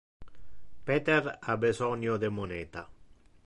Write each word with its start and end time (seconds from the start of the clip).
Peter 0.87 1.29
ha 1.49 1.57
besonio 1.67 2.17
de 2.25 2.33
moneta. 2.41 2.87